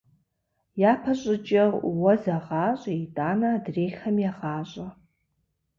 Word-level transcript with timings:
Япэ 0.91 1.13
щӏыкӏэ 1.19 1.63
уэ 1.99 2.13
зэгъащӏи 2.21 2.93
итӏанэ 3.03 3.47
адрейхэм 3.57 4.17
егъащӏэ. 4.29 4.87